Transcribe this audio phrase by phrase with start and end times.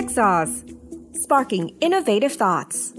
[0.00, 0.64] Tech Sauce
[1.12, 2.92] Sparking Innovative Thoughts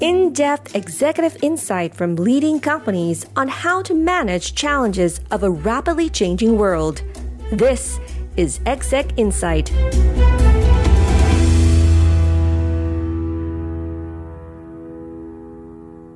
[0.00, 6.58] In-depth executive insight from leading companies on how to manage challenges of a rapidly changing
[6.58, 7.02] world.
[7.52, 8.00] This
[8.36, 9.70] is Exec Insight.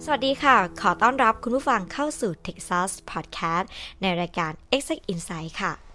[0.05, 3.67] สวัสดีค่ะ ขอต้อนรับคุณผู้ฟังเข้าสู่ Texas Podcast
[4.01, 5.86] ในรายการ Exec Insight ค่ะ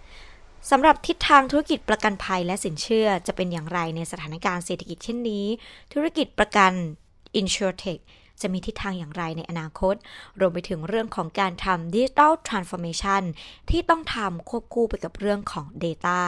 [0.69, 5.45] สำหรับทิศทางธุรกิจประกันภัยและสินเชื่อจะเป็นอย่างไรในสถานการณ์เศรษฐกิจเช่นนี้
[5.93, 6.71] ธุรกิจประกัน
[7.39, 8.01] InsurTech
[8.43, 9.95] จะมีทิศทางอย่างไรในอนาคต
[10.39, 13.23] รวมไปถึงเรื่องของการทำ Digital Transformation
[13.69, 16.19] ที่ต้องทำควบคู่ไปกับเรื่องของ Data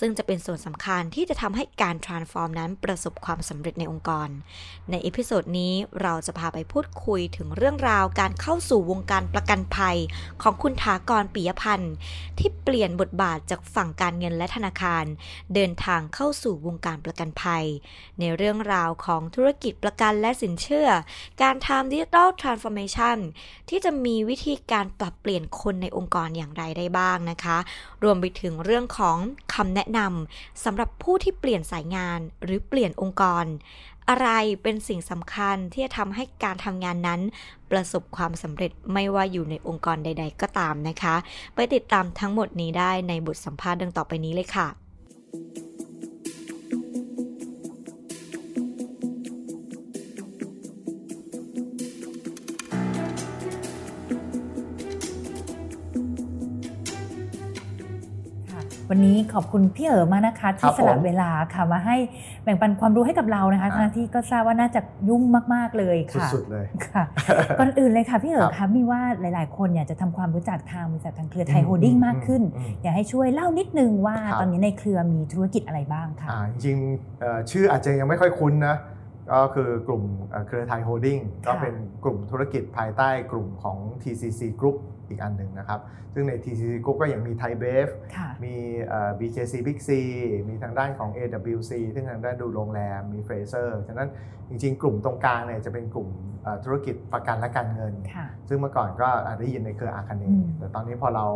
[0.00, 4.28] ซึ่งจะเป็นส่วนสำคัญที่จะทำให้การ transform นั้นประสบความสำเร็จในองค์กร
[4.90, 9.96] ใน episode นี้เราจะพาไปพูดคุยถึงเรื่องราวการเข้าสู่วงการประกันภัย
[10.42, 11.94] ของคุณถากรปิยพันธ์
[12.38, 15.04] ที่เปลี่ยนบทบาทจากฝั่งการเงินและธนาคาร
[15.54, 17.64] เดินทางเข้าสู่วงการประกันภัย
[18.20, 20.88] ในเรื่องราวของธุรกิจประกันและสินเชื่อ
[21.42, 23.16] การการทำดิจิทัลทรานส์ฟอร์เมชัน
[23.68, 27.58] ที่จะมีวิธีการปรับเปลี่ยนคนในองค์กรอย่างไรได้บ้างนะคะ
[28.04, 29.18] รวมไปถึงเรื่องของ
[29.54, 33.44] คำแนะนำสำหรับผู้ที่เปลี่ยนสายงานหรือเปลี่ยนองค์กร
[34.08, 34.28] อะไร
[34.62, 37.20] เป็นสิ่งสำคัญที่จะทำให้การทำงานนั้น
[37.70, 41.16] ประสบความสำเร็จไม่ว่าอยู่ในองค์กรใด ๆ ก็ตามนะคะ
[41.54, 45.65] ไปติดตามทั้งหมดนี้ได้ในบทสัมภาษณ์ดังต่อไปนี้เลยค่ะค่ะ
[58.90, 61.96] วันนี้ขอบคุณพี่เอ๋อมากนะคะครัที่บสละผมเวลาค่ะมาให้
[62.44, 65.22] แบ่งปันความรู้ให้กับเรานะคะอ่าทั้งที่ก็ทราบว่าน่าจะยุ่ง
[65.54, 67.04] มากๆเลยค่ะสุดๆเลยค่ะ
[67.58, 78.76] ก่อนอื่นเลยค่ะพี่เอ๋ครับคะเชื่อว่าหลาย ๆ คนอยากจะทำความรู้จักทางบริษัททางเครือไทยอืมโฮลดิ้งอืมมากขึ้นอืมอยากให้ช่วยเล่านิดนึงว่าครับตอนนี้ในเครือมีธุรกิจอะไรบ้างคะอ่าจริงๆเอ่อชื่ออาจจะยังไม่ค่อยคุ้นนะ
[79.32, 84.76] ก็คือกลุ่มเอ่อเครือไทยโฮลดิ้งก็เป็นกลุ่มธุรกิจภายใต้กลุ่มของ TCC Group
[85.08, 85.80] อีกอันหนึ่งนะครับ
[86.14, 88.54] ซึ่งใน TCC Group ก็ยังมีไทยเบฟค่ะมี
[88.86, 89.90] เอ่อ BJC Big C
[90.48, 94.08] มีทางด้านของ AWC ซึ่งทางด้านดูโรงแรม มีเฟรเซอร์ ฉะนั้น
[94.48, 96.08] จริงๆ กลุ่มตรงกลางเนี่ยจะเป็นกลุ่ม
[96.42, 101.26] เอ่อธุรกิจประกันและการเงินค่ะซึ่งเมื่อก่อนก็อาจได้ยินในเครืออาคเนย์อืมแต่ตอนนี้พอเรา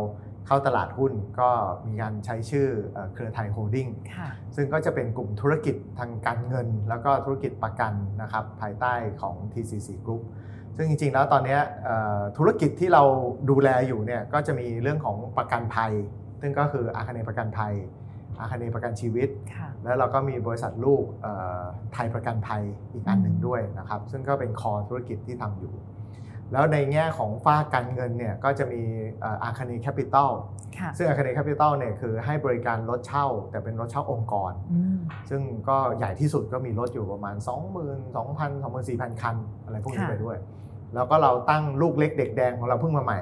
[0.47, 1.49] เข้าตลาดหุ้นก็
[1.87, 10.23] มีการใช้ชื่อเอ่อเครือไทยโฮลดิ้งค่ะซึ่งก็จะเป็นกลุ่มธุรกิจทางการเงิน แล้วก็ธุรกิจประกันนะครับภายใต้ของ TCC Group
[10.75, 13.03] ซึ่งจริงๆแล้วตอนเนี้ยเอ่อธุรกิจที่เรา
[13.49, 15.91] ดูแลอยู่เนี่ยก็จะมีเรื่องของประกันภัย
[16.41, 17.73] ซึ่งก็คืออาคเนย์ประกันภัย
[18.39, 21.61] อาคเนย์ประกันชีวิตค่ะแล้วเราก็มีบริษัทลูกเอ่อ
[21.93, 22.61] ไทยประกันภัย
[22.93, 25.73] อีกอันหนึ่งด้วยนะครับ ซึ่งก็เป็น core ธุรกิจที่ทำอยู่
[26.53, 28.81] แล้วในแง่ของฟากการเงินเนี่ยก็จะมี
[29.43, 30.31] อาคเนย์แคปปิตอล
[30.77, 34.97] ค่ะซึ่งอาคเนย์แคปปิตอลเนี่ยคือให้บริการรถเช่า แต่เป็นรถเช่าองค์กรอืม
[35.29, 37.35] ซึ่งก็ใหญ่ที่สุดก็มีรถอยู่ประมาณ
[37.75, 40.37] 20,000 2,000 24,000 คัน อะไรพวกนี้ค่ะไปด้วย
[40.95, 43.19] แล้วก็เราตั้งลูกเล็กเด็กแดงของเราเพิ่งมาใหม่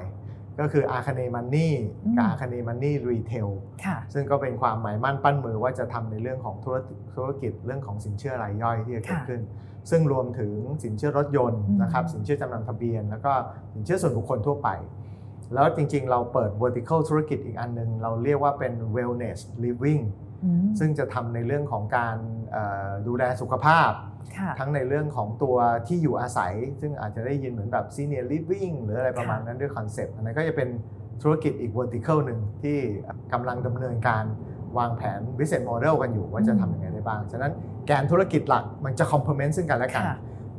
[0.59, 1.73] ก็คืออาคาเนมันนี่
[2.17, 3.47] กับอาคาเนมันนี่รีเทล
[3.85, 9.41] ค่ะซึ่งก็เป็นความหมายมั่นปั้นมือว่าจะทำในเรื่องของธุรกิจธุรกิจเรื่องของสินเชื่อรายย่อยที่จะเกิดค่ะขึ้น
[9.89, 10.51] ซึ่งรวมถึง
[10.83, 13.33] สินเชื่อรถยนต์อืมนะครับสินเชื่อจำนำทะเบียน แล้วก็
[13.73, 14.69] สินเชื่อส่วนบุคคลทั่วไป
[15.53, 20.28] แล้วจริงๆ เราเปิด vertical ธุรกิจอีกอันหนึง เราเรียกว่าเป็น wellness living อืม
[20.79, 22.17] ซึ่งจะทำในเรื่องของการ
[22.51, 23.91] เอ่อดูแลสุขภาพ
[24.37, 25.57] ค่ะทั้งในเรื่องของตัว
[25.87, 30.69] ที่อยู่อาศัย ซึ่งอาจจะได้ยินเหมือนแบบ senior living หรืออะไรประมาณนั้นด้วย concept อันนั้นก็จะเป็น
[31.23, 32.77] ธุรกิจอีก vertical หนึ่งที่
[33.33, 34.23] กำลังดำเนินการ
[34.77, 37.51] วางแผน business model กันอยู่ว่าจะทำยังไงได้บ้าง ฉะนั้น
[37.87, 40.03] แกนธุรกิจหลักมันจะ complement ซึ่งกันและกัน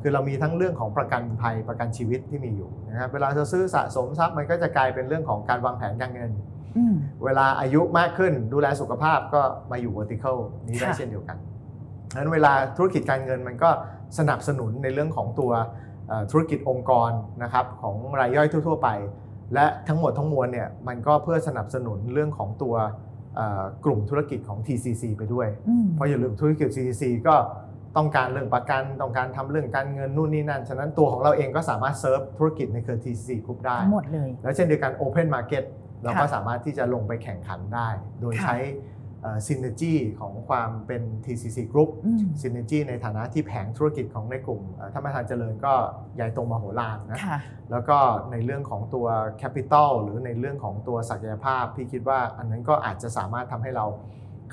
[0.01, 6.31] ค่ะคือเรามีทั้งเรื่องของประกันภัยประกันชีวิตที่มีอยู่นะครับเวลาจะซื้อสะสมทรัพย์มันก็จะกลายเป็นเรื่องของการวางแผนการเงิน
[6.77, 6.95] อืม
[7.25, 11.37] เวลาอายุมากขึ้นดูแลสุขภาพก็มาอยู่ vertical นี้ได้ค่ะเช่นเดียวกัน
[12.13, 13.71] ฉะนั้นเวลาธุรกิจการเงินมันก็
[14.19, 15.53] สนับสนุนในเรื่องของตัว
[16.09, 17.11] เอ่อธุรกิจองค์กร
[17.43, 18.89] นะครับของรายย่อยทั่ว ๆ ไป
[19.55, 22.75] และทั้งหมดทั้งมวลเนี่ยมันก็เพื่อสนับสนุนเรื่องของตัว
[23.37, 27.35] เอ่อกลุ่มธุรกิจของ TCC ไปด้วยอืมเพราะอย่าลืมธุรกิจ TCC ก็
[27.97, 35.65] ต้องการเรื่องประกัน ต้องการทำเรื่องการเงินนู่นนี่นั่น ฉะนั้นตัวของเราเองก็สามารถเซิร์ฟธุรกิจในเครือ TCC Group ได้ทั้งหมดเลย แล้วเช่นเดียวกัน Open Market
[36.03, 37.89] เราก็ค่ะสามารถที่จะลงไปแข่งขันได้
[38.21, 38.59] โดยค่ะใช้
[39.47, 45.75] ซินเนจีของความเป็น TCC Group อืมซินเนจีในฐานะที่แผงธุรกิจของในกลุ่มเอ่อธรรมทานเจริญก็
[46.17, 47.39] ใหญ่โตมโหฬารนะค่ะ
[47.71, 47.99] แล้วก็
[48.33, 49.07] ในเรื่องของตัว
[49.43, 53.87] Capital หรือในเรื่องของตัวศักยภาพ พี่คิดว่าอันนั้นก็อาจจะสามารถทำให้เรา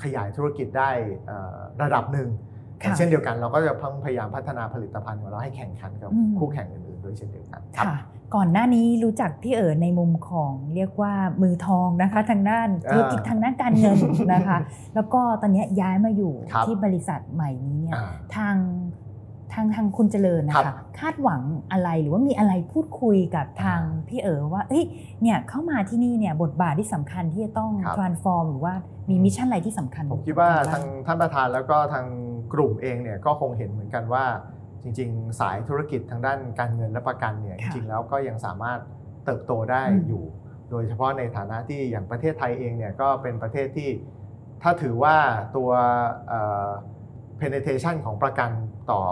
[0.02, 0.90] ขยายธุรกิจได้
[1.26, 2.47] เอ่อระดับหนึ่งค่ะ
[2.96, 3.72] เช่นเดียวกันเราก็จะ
[4.04, 7.96] พยายามพัฒนาผลิตภัณฑ์ของเราให้แข่งขันกับอืมคู่แข่งอื่นๆด้วยเช่นเดียวกันค่ะ
[8.34, 13.98] ก่อนหน้านี้รู้จักพี่เอ๋ในมุมของเรียกว่ามือทองนะคะทางด้านอ่าธุรกิจทางด้านการเงิน
[14.34, 14.58] นะคะ
[14.94, 18.56] แล้วก็ตอนเนี้ยย้ายมาอยู่ครับที่บริษัทใหม่นี้เนี่ยอ่าทาง
[19.52, 21.40] ทางทางคุณเจริญนะคะครับคาดหวัง
[21.72, 24.84] อะไรหรือว่ามีอะไรพูดคุยกับทางพี่เอ๋ว่าเอ้ย
[25.22, 28.74] เนี่ยเข้ามาที่นี่เนี่ยบทบาทที่สำคัญที่จะต้องครับ transform หรือว่า
[29.10, 32.06] มี mission อะไรที่สำคัญ ผมคิดว่าบ้ทางท่านประธานแล้วก็ทาง
[32.52, 34.24] กลุ่มเองเนี่ยก็คงเห็นเหมือนกันว่า
[34.82, 38.78] จริง ๆ สายธุรกิจทางด้านการเงินและประกันเนี่ยจค่ะริงๆแล้วก็ยังสามารถ
[39.24, 40.24] เติบโตได้อืมอยู่
[40.70, 43.90] โดยเฉพาะในฐานะที่อย่างประเทศไทยเองเนี่ยก็เป็นประเทศที่
[44.62, 45.16] ถ้าถือว่า
[45.56, 45.70] ตัว
[46.28, 46.68] เอ่อ
[47.40, 48.50] penetration ของประกัน
[48.92, 49.02] ต่อ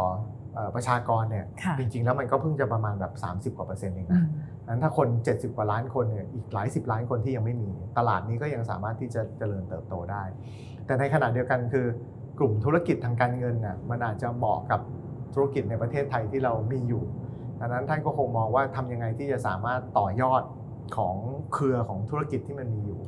[0.54, 3.12] เอ่อประชากรเนี่ยค่ะจริง ๆ แล้วมันก็เพิ่งจะประมาณแบบ
[3.52, 4.26] 30 กว่าเปอร์เซ็นต์เองอืนะม
[4.68, 10.22] นั้นถ้าคน 70 กว่าล้านคนเนี่ยอีกหลายสิบล้านคนที่ยังไม่มี ตลาดนี้ก็ยังสามารถที่จะเจริญเติบโตได้
[10.86, 11.86] แต่ในขณะเดียวกันคือ
[12.38, 14.80] กลุ่มธุรกิจทางการเงินน่ะมันอาจจะเหมาะกับ
[15.34, 17.04] ธุรกิจในประเทศไทยที่เรามีอยู่
[17.60, 20.42] ดังนั้นท่านก็คงมองว่าทำยังไงที่จะสามารถต่อยอด
[20.96, 21.16] ของ
[21.52, 23.00] เครือของธุรกิจที่มันมีอยู่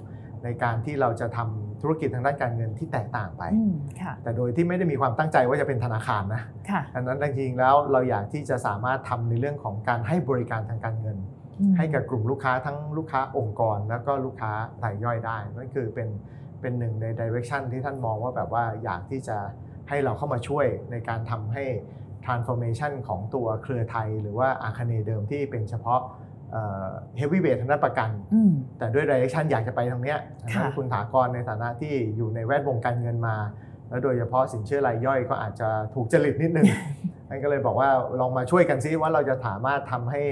[0.44, 11.18] ในการที่เราจะทำธุรกิจทางด้านการเงินที่แตกต่างไปอืมค่ะแต่โดยที่ไม่ได้มีความตั้งใจว่าจะเป็นธนาคารนะค่ะดังนั้นจริงๆแล้วเราอยากที่จะสามารถทำในเรื่องของการให้บริการทางการเงิน
[11.60, 14.52] อืมให้กับกลุ่มลูกค้าทั้งลูกค้าองค์กร แล้วก็ลูกค้า
[14.84, 16.08] รายย่อยได้นั่นคือเป็น
[16.60, 19.38] เป็นหนึ่งในดิเรกชันที่ท่านมองว่าแบบว่าอยากที่จะ
[19.88, 21.64] ให้เราเข้ามาช่วยในการทำให้
[22.24, 26.00] transformation ของตัวเครือไทย หรือว่าอาคเนเดิมที่เป็นเฉพาะ
[27.16, 33.36] เฮฟวี่เวททางด้านประกันอืมแต่ด้วยดิเรกชันอยากจะไปทางเนี้ยดังนั้นค่ะคุณถากรในฐานะที่อยู่ในแวดวงการเงินมา
[33.88, 36.66] แล้วโดยเฉพาะสินเชื่อรายย่อยก็อาจจะถูกจริตนิดนึง
[37.28, 37.90] ท่านก็เลยบอกว่า
[38.20, 40.22] ลองมาช่วยกันซิว่าเราจะสามารถทำให้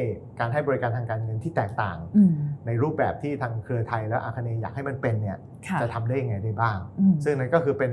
[0.40, 2.32] การให้บริการทางการเงินที่แตกต่างอืม
[2.66, 7.92] ในรูปแบบที่ทางเครือไทยและอาคเนย์อยากให้มันเป็นเนี่ยค่ะจะทำได้ยังไงได้บ้างอืมซึ่งนั่นก็คือเป็น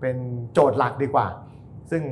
[0.00, 0.16] เป็น
[0.52, 1.28] โจทย์หลักดีกว่า
[1.90, 2.02] ซึ่ง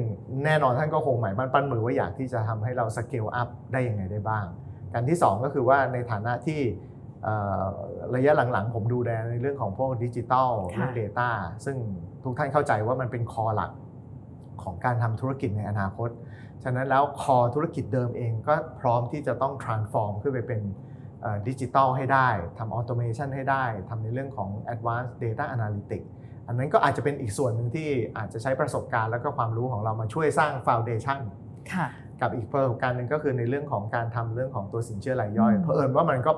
[0.45, 4.45] แน่นอนท่านก็คงหมายมั่นปั้นมือว่าอยากที่จะทำให้เราสเกลอัพได้ยังไงได้บ้าง
[4.93, 6.61] การที่ 2 ก็คือว่าในฐานะที่
[7.25, 7.65] เอ่อ
[8.15, 11.29] ระยะหลังๆ ผมดูแลในเรื่องของพวกดิจิทัลค่ะเรื่อง Data
[11.65, 11.77] ซึ่ง
[12.25, 13.71] ทุกท่านเข้าใจว่ามันเป็นคอหลัก
[14.63, 16.11] ของการทำธุรกิจในอนาคต
[16.65, 20.61] ฉะนั้นแล้วคอธุรกิจเดิมเองก็พร้อมที่จะต้อง transform ขึ้นไปเป็น
[21.49, 22.29] ดิจิทัลให้ได้
[22.59, 26.09] ทำออโตเมชันให้ได้ทำในเรื่องของ advanced data analytics
[26.47, 31.21] อันนั้นก็อาจจะเป็นอีกส่วนหนึ่งที่อาจจะใช้ประสบการณ์แล้วก็ความรู้ของเรามาช่วยสร้าง foundation
[31.73, 31.89] ค่ะ
[32.21, 36.33] กับอีกประสบการณ์หนึ่งก็คือในเรื่องของการทำเรื่องของตัวสินเชื่อรายย่อยอืมเพราะเอิญว่ามันก็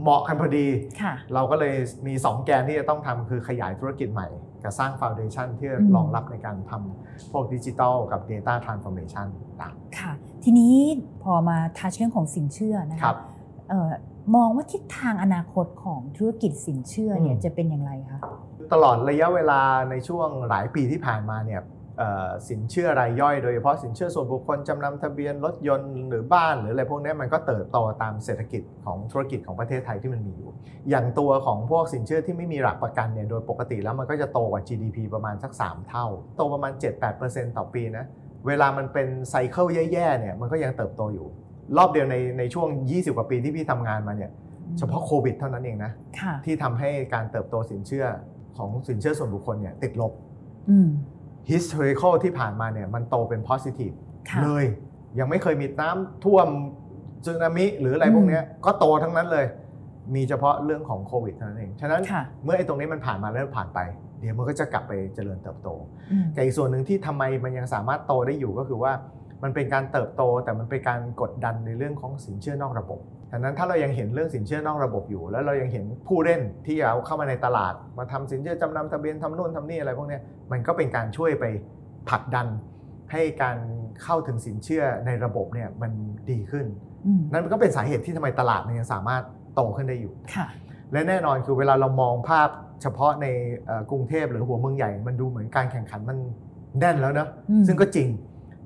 [0.00, 0.66] เหมาะกันพอดี
[1.02, 1.74] ค่ะเราก็เลย
[2.06, 4.28] มี 2 แกนที่จะต้องทำคือขยายธุรกิจใหม่
[4.62, 9.26] กับสร้าง foundation ที่จะอืมรองรับในการทำพวกดิจิทัลกับ data transformation
[9.60, 10.12] ต่างค่ะ
[10.44, 10.74] ทีนี้
[11.22, 13.31] พอมาทัชเรื่องของสินเชื่อนะครัคะบเอ่อ
[14.34, 18.20] มองว่าทิศทางอนาคตของธุรกิจสินเชื่อเนี่ยอืมจะเป็นอย่างไรคะ
[18.72, 19.60] ตลอดระยะเวลา
[19.90, 21.60] ในช่วงหลายปีที่ผ่านมาเนี่ย
[21.98, 30.50] เอ่อสินเชื่อรายย่อยโดยเฉพาะสินเชื่อส่วนบุคคลจำนำทะเบียนรถยนต์หรือบ้านหรืออะไรพวกนี้มันก็เติบโตตามเศรษฐกิจของธุรกิจของประเทศไทยที่มันมีอยู่
[30.90, 36.72] อย่างตัวของพวกสินเชื่อที่ไม่มีหลักประกันเนี่ยโดยปกติแล้วมันก็จะโตกว่า GDP ประมาณสัก 3 เท่า โตประมาณ
[37.14, 38.04] 7-8%ต่อปีนะ
[38.46, 41.28] เวลามันเป็นไซเคิลแย่ๆเนี่ยมันก็ยังเติบโตอยู่
[41.76, 44.30] รอบเดียวในในช่วง 20 กว่าปีที่พี่ทำงานมาเนี่ย
[44.78, 48.06] เฉพาะโควิดเท่านั้นเองนะค่ะที่ทำให้การเติบโตสินเชื่อ
[48.56, 50.12] ของสินเชื่อส่วนบุคคลเนี่ยติดลบ
[50.70, 50.88] อืม
[51.52, 53.94] historical ที่ผ่านมาเนี่ยมันโตเป็น positive
[54.30, 54.64] ค่ะเลย
[55.18, 56.48] ยังไม่เคยมีน้ำท่วม
[57.26, 59.46] สึนามิหรืออะไรพวกเนี้ยก็โตทั้งนั้นเลย
[60.14, 63.80] มีเฉพาะเรื่องของโควิดเท่านั้นเอง ฉะนั้นค่ะเมื่อไอ้ตรงนี้มันผ่านมาแล้วผ่านไป
[64.20, 65.68] เดี๋ยวมันก็จะกลับไปเจริญเติบโต
[66.12, 68.92] อืมแต่อีกส่วนหนึ่งที่ทำไมมันยังสามารถโตได้อยู่ก็คือว่า
[69.42, 73.00] มันเป็นการเติบโตแต่มันเป็นการกดดันในเรื่องของสินเชื่อนอกระบบ
[73.32, 80.22] ดังนั้นถ้าเรายังเห็นเรื่องสินเชื่อนอกระบบอยู่ แล้วเรายังเห็นผู้เล่นที่เอาเข้ามาในตลาด มาทำสินเชื่อจำนำทะเบียนทำนู่นทำนี่อะไรพวกเนี้ย
[80.52, 81.44] มันก็เป็นการช่วยไป
[82.10, 82.46] ผลักดัน
[83.12, 83.56] ให้การ
[84.02, 85.92] เข้าถึงสินเชื่อในระบบเนี่ยมัน
[86.30, 86.66] ดีขึ้น
[87.06, 89.22] อืมนั่นก็เป็นสาเหตุที่ทำไมตลาดมันยังสามารถ
[89.54, 90.46] โตขึ้นได้อยู่ค่ะ
[90.92, 92.48] และแน่นอนคือเวลาเรามองภาพ
[92.82, 93.26] เฉพาะใน
[93.66, 96.18] เอ่อกรุงเทพหรือหัวเมืองใหญ่ มันดูเหมือนการแข่งขันมัน
[96.80, 98.08] แน่นแล้วนะอืมซึ่งก็จริง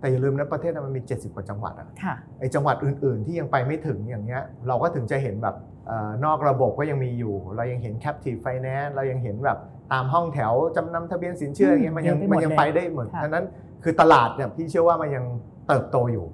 [0.00, 5.54] แต่อย่าลืมนะประเทศมันมี 70 กว่าจังหวัดอะค่ะไอจังหวัดอื่น ๆ ที่ยังไปไม่ถึงอย่างเงี้ยเราก็ถึงจะเห็นแบบ
[5.86, 9.58] เอ่อนอกระบบก็ยังมีอยู่ เรายังเห็น captive finance เรายังเห็นแบบ
[9.92, 13.44] ตามห้องแถวจำนำทะเบียนสินเชื่ออย่างเงี้ยมันยังเยอะไปหมดมันยังเลยไปได้หมดค่ะฉะนั้น
[13.82, 15.24] คือตลาดเนี่ยพี่เชื่อว่ามันยัง
[15.68, 16.26] เติบโตอยู่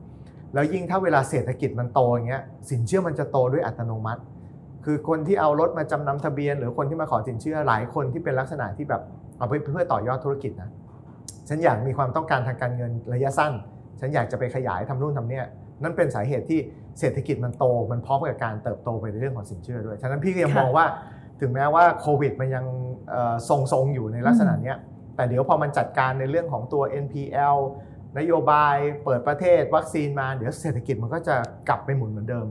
[0.54, 4.22] แล้วยิ่งถ้าเวลาเศรษฐกิจมันโตอย่างเงี้ยสินเชื่อมันจะโตด้วยอัตโนมัติ
[4.84, 9.02] คือคนที่เอารถมาจำนำทะเบียน หรือคนที่มาขอสินเชื่อหลายคนที่เป็นลักษณะที่แบบ
[9.38, 10.70] เอาไปเพื่อต่อยอดธุรกิจนะ
[11.52, 13.52] ฉันอยากมีความต้องการทางการเงินระยะสั้น
[14.00, 15.44] ฉันอยากจะไปขยายทำนู่นทำเนี่ย
[15.82, 16.60] นั่นเป็นสาเหตุที่
[16.98, 20.86] เศรษฐกิจมันโต มันพร้อมกับการเติบโตไปในเรื่องของสินเชื่อด้วย ฉะนั้นพี่ก็ยังค่ะมองว่า
[21.40, 22.64] ถึงแม้ว่าโควิดมันยัง
[23.10, 23.34] เอ่อ
[23.72, 24.76] ทรงๆอยู่ในลักษณะเนี้ย
[25.16, 27.56] แต่เดี๋ยวพอมันจัดการในเรื่องของตัว NPL
[28.18, 31.36] นโยบายเปิดประเทศวัคซีนมา เดี๋ยวเศรษฐกิจมันก็จะ
[31.68, 32.46] กลับไปหมุนเหมือนเดิม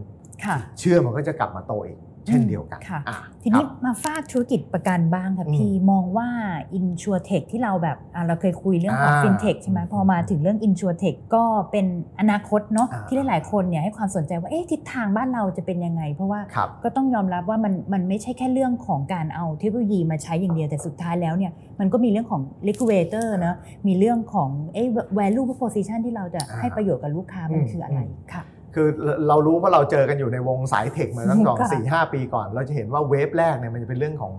[0.45, 1.97] ค่ะเชื่อมันก็จะกลับมาโตอีก
[2.27, 6.29] เช่นเดียวกันค่ะอะทีนี้ครับมาฝากธุรกิจประกันบ้างค่ะอืมพี่ มองว่า
[6.77, 11.85] InsurTech ที่เราแบบอะเราเคยคุยเรื่องของอ่า FinTech ใช่ไหมพอมาถึงเรื่อง InsurTech ก็เป็น
[12.19, 23.55] อนาคตเนาะอ่าที่หลายๆคนเนี่ยให้ความสนใจว่าเอ๊ะทิศทางบ้านเราจะเป็นยังไง เพราะว่าครับก็ต้องยอมรับว่ามันมันไม่ใช่แค่เรื่องของการเอาเทคโนโลยีมาใช้อย่างเดียวแต่สุดท้ายแล้วเนี่ยมันก็มีเรื่องของ regulator เนอะ
[23.87, 24.87] มีเรื่องของเอ๊ะ
[25.19, 28.43] value proposition ที่เราจะอ่าให้ประโยชน์กับลูกค้ามันอืมคืออะไรอืมค่ะ
[28.75, 28.87] คือ
[29.27, 34.33] เรารู้เพราะเราเจอกันอยู่ในวงสาย tech มาตั้งแต่ค่ะสี่ห้าปีก่อน เราจะเห็นว่า wave แรกเนี่ยมันจะเป็นเรื่องของ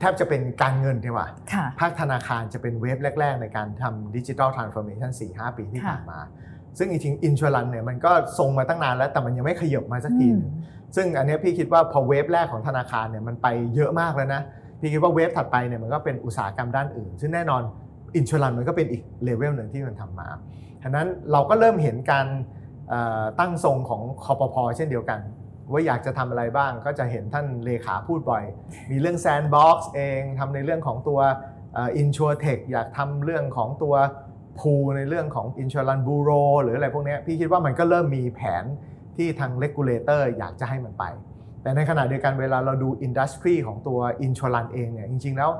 [0.00, 6.20] แทบจะเป็นการเงินดีกว่าค่ะภาคธนาคารจะเป็น wave แรก ๆ ในการทำ digital transformation 4-5ปีที่ค่ะผ่านมา
[6.78, 10.52] ซึ่งจริงๆ insurance เนี่ยมันก็ทรงมาตั้งนานแล้วแต่มันยังไม่ขยับมาสักทีหนึ่ง
[10.96, 14.42] ซึ่งอันเนี้ยพี่คิดว่าพอ wave แรกของธนาคารเนี่ยมันไปเยอะมากแล้วนะ
[14.80, 17.62] พี่คิดว่า wave ถัดไปเนี่ยมันก็เป็นอุตสาหกรรมด้านอื่น ซึ่งแน่นอน
[18.16, 20.28] insurance มันก็เป็นอีกเลเวลหนึ่งที่มันทำมา
[20.82, 22.63] ฉะนั้นเราก็เริ่มเห็นการเอ่อ
[23.40, 25.20] ตั้งทรงของคปภ.เช่นเดียวกัน
[25.72, 28.44] ว่าอยากจะทำอะไรบ้างก็จะเห็นท่านเลขาพูดบ่อย
[28.90, 31.20] มีเรื่อง sandbox เองทำในเรื่องของตัว
[31.78, 33.94] InsurTech อยากทำเรื่องของตัว
[34.58, 36.30] พูในเรื่องของ insurance bureau
[36.62, 38.64] หรืออะไรพวกนี้พี่คิดว่ามันก็เริ่มมีแผน
[39.16, 41.04] ที่ทาง regulator อยากจะให้มันไป
[41.62, 45.50] แต่ในขณะเดียวกันเวลาเราดู industry ของตัว insurance เองเนี่ยจริงๆแล้ว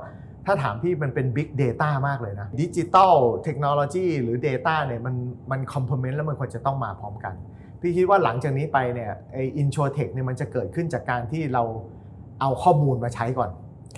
[0.45, 5.15] ถ้าถามพี่มันเป็น Big Data มากเลยนะ digital technology หรือ Data เนี่ยมัน
[5.51, 7.33] มัน complement แล้วมันควรจะต้องมาพร้อมกัน
[7.81, 11.63] พี่คิดว่าหลังจากนี้ไปเนี่ยไอ้ InsurTech เนี่ยมันจะเกิดขึ้นจากการที่เรา
[12.41, 13.49] เอาข้อมูลมาใช้ก่อน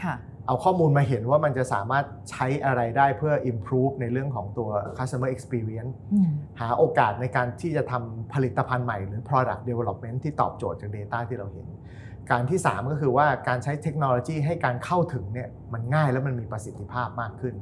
[0.04, 0.16] ค่ะ
[0.48, 11.68] เอาข้อมูลมาเห็นว่ามันจะสามารถใช้อะไรได้เพื่อ improve ในเรื่องของตัว customer experience อืมหาโอกาสในการที่จะทำผลิตภัณฑ์ใหม่หรือ product development ที่ตอบโจทย์จาก Data ที่เราเห็น
[12.32, 17.56] การที่ 3 ก็คือว่าการใช้เทคโนโลยีให้การเข้าถึงเนี่ยมันง่ายแล้วมันมีประสิทธิภาพมากขึ้น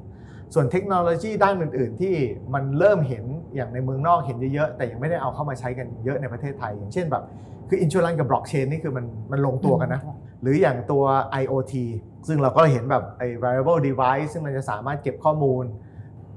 [0.53, 2.15] ส่วนเทคโนโลยีด้านอื่น ๆ ที่
[2.53, 3.23] มันเริ่มเห็น
[3.55, 7.23] อย่างในเมืองนอกเห็นเยอะๆแต่ยังไม่ได้เอาเข้ามาใช้กันเยอะในประเทศไทย อย่างเช่นแบบ
[7.69, 10.01] คืออินชูรันกับบล็อกเชนนี่คือมันมันลงตัวกันนะ
[10.41, 11.03] หรืออย่างตัว
[11.41, 11.73] IoT
[12.27, 15.63] ซึ่งเราก็เห็นแบบไอ้ variable device ซึ่งมันจะสามารถเก็บข้อมูล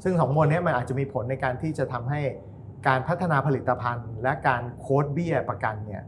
[0.02, 2.20] ซึ่งสองมวลนี้มันอาจจะมีผลในการที่จะทำให้
[2.88, 6.02] การพัฒนาผลิตภัณฑ์ และการโค้ดเบี้ยประกันเนี่ย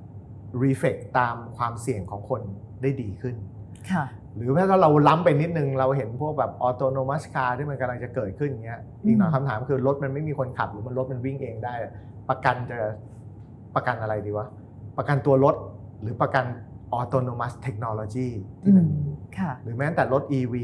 [0.64, 2.40] reflect ตามความเสี่ยงของคน
[2.82, 3.34] ได้ดีขึ้น
[3.92, 4.04] ค่ะ
[4.36, 11.74] หรือถ้าเราล้ำไปนิดนึงเราเห็นพวกแบบ autonomous car ที่มันกำลังจะเกิดขึ้นอย่างเงี้ยอีกหน่อยอืมคำถามคือรถมันไม่มีคนขับหรือมันรถมันวิ่งเองได้
[12.28, 12.78] ประกันจะ
[13.74, 14.46] ประกันอะไรดีวะ
[14.98, 15.54] ประกันตัวรถ
[16.02, 16.44] หรือประกัน
[16.98, 18.28] autonomous technology
[18.62, 19.02] ที่มันมี
[19.38, 20.54] ค่ะหรือแม้แต่รถ EV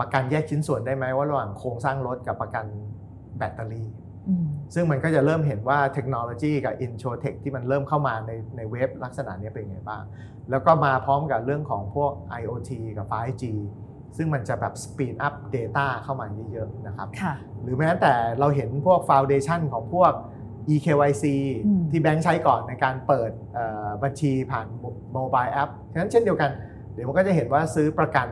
[0.00, 2.64] ประกันแยกชิ้นส่วนได้ไหมว่าระหว่างโครงสร้างรถกับประกัน
[3.38, 4.07] แบตเตอรี่อืม
[4.74, 10.02] ซึ่งมันก็จะเริ่มเห็นว่าเทคโนโลยีกับ i n s u r t e c h ที่มันเริ่มเข้ามาในในเว็บลักษณะนี้เป็นไงบ้าง
[10.50, 13.44] แล้วก็มาพร้อมกับเรื่องของพวก IoT กับ 5G
[14.16, 20.12] ซึ่งมันจะแบบ speed up data เข้ามาเยอะๆนะครับค่ะหรือแม้แต่เราเห็นพวก foundation ของพวก
[20.74, 21.24] eKYC
[21.66, 24.66] อืมที่แบงค์ใช้ก่อนในการเปิดเอ่อบัญชีผ่าน
[25.14, 26.50] โมบายแอป ฉะนั้นเช่นเดียวกัน
[26.94, 28.28] เดี๋ยวมันก็จะเห็นว่าซื้อประกัน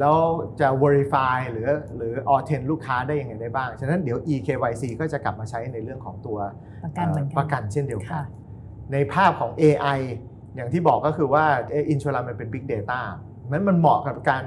[0.00, 0.16] แล้ว
[0.60, 6.38] จะ verify หรือหรือ authent ลูกค้าได้ยังไงได้บ้าง ฉะนั้นเดี๋ยว eKYC ก็จะกลับมาใช้ในเรื่องของตัว
[6.84, 8.24] ประกันเหมือนกันประกันเช่นเดียวกันค่ะ
[8.92, 9.98] ในภาพของ AI
[10.56, 11.44] อย่างที่บอกก็คือว่า
[11.90, 13.00] อินชัวรันมันเป็น Big Data
[13.50, 14.44] นั้นมันเหมาะกับการ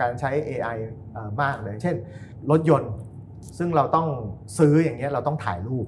[0.00, 0.76] การใช้ AI
[1.12, 1.96] เอ่อมากเลย เช่น
[2.50, 2.92] รถยนต์
[3.58, 4.08] ซึ่งเราต้อง
[4.58, 5.86] ซื้ออย่างเงี้ยเราต้องถ่ายรูป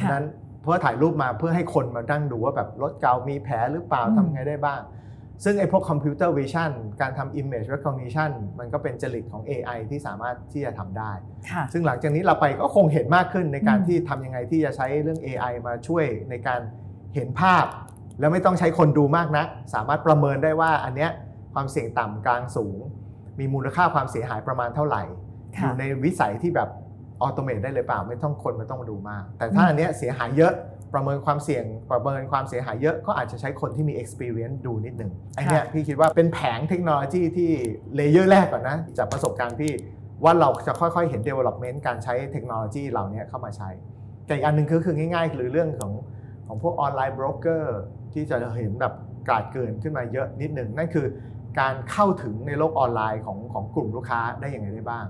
[0.00, 0.26] ค่ะนั้น
[0.62, 4.80] เพื่อถ่ายรูปมาเพื่อให้คนมานั่งดูว่าแบบรถเก่ามีแผลหรือเปล่าอืมทำไงได้บ้าง
[5.44, 6.70] ซึ่งไอ้พวก computer vision
[7.00, 11.12] การทำ image recognition มันก็เป็นจริตของ AI ที่สามารถที่จะทำได้
[11.50, 16.60] ค่ะซึ่งหลังจากนี้เราไปก็คงเห็นมากขึ้นในการอืมที่ทำยังไงที่จะใช้เรื่อง AI มาช่วยในการ
[17.14, 17.64] เห็นภาพ
[18.20, 21.10] แล้วไม่ต้องใช้คนดูมากนักสามารถประเมินได้ว่าอันเนี้ย
[21.54, 22.78] ความเสี่ยงต่ำกลางสูง
[23.38, 26.68] มีมูลค่าความเสียหายประมาณเท่าไหร่ค่ะยู่ในวิสัยที่แบบ
[27.22, 30.52] automate ได้เลยเปล่า ไม่ต้องคนไม่ต้องมาดูมาก แต่ถ้าอันเนี้ยเสียหายเยอะ
[30.94, 37.50] ประเมินความเสี่ยงประเมินความเสียหายเยอะก็อาจจะใช้คนที่มี experience ดูนิดหนึ่งอันเนี้ยพี่คิดว่าเป็นแผงเทคโนโลยีที่
[37.96, 39.72] layer แรกก่อนนะ จากประสบการณ์พี่
[40.24, 43.68] ว่าเราจะค่อยๆ เห็น development การใช้เทคโนโลยีเหล่านี้เข้ามาใช้
[44.26, 45.92] แต่อีกอันหนึ่งคือคือง่ายๆ คือเรื่องของ
[46.46, 47.78] ของพวก online broker
[48.12, 48.94] ที่จะเห็นแบบ
[49.28, 51.06] การเกิดขึ้นมาเยอะนิดหนึ่งนั่นคือ
[51.60, 55.06] การเข้าถึงในโลกออนไลน์ของของกลุ่มลูกค้าได้อย่างไรได้บ้าง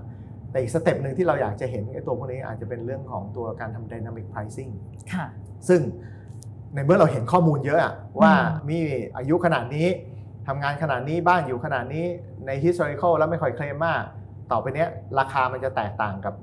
[0.51, 4.71] แต่อีก step หนึ่งที่เราอยากจะเห็นไอ้ตัวพวกนี้อาจจะเป็นเรื่องของตัวการทำ dynamic pricing
[5.13, 5.25] ค่ะ
[5.67, 5.81] ซึ่ง
[6.73, 8.79] ในเมื่อเราเห็นข้อมูลเยอะอะว่าอืมมี
[9.17, 9.87] อายุขนาดนี้
[10.47, 12.05] ทำงานขนาดนี้บ้านอยู่ขนาดนี้
[12.45, 14.01] ใน historical แล้วไม่ค่อยเคลมมาก
[14.51, 16.33] ต่อไปเนี้ยราคามันจะแตกต่างกับ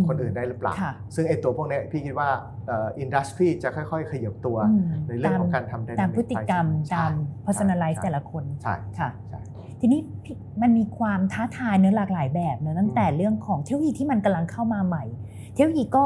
[0.00, 2.28] คนอื่นได้หรือเปล่าค่ะซึ่งไอ้ตัวพวกเนี้ยพี่คิดว่า
[2.70, 7.12] industry จะค่อยๆ ขยับตัวอืมในเรื่องของการทำตาม dynamic พฤติกรรม pricing ตาม
[7.44, 9.40] ใช่ personalize ใช่แต่ละคนใช่ค่ะใช่
[9.80, 15.04] ทีนี้พี่มันมีความท้าทายเนื้อะหลากหลายแบบเนอะตั้งแต่เรื่องของเทคโนโลยีที่มันกำลังเข้ามาใหม่
[15.52, 16.04] เทคโนโลยีก็